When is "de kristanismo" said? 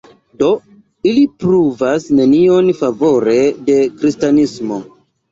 3.69-4.79